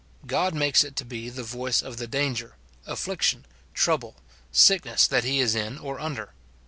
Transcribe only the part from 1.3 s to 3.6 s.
voice of the danger, affliction,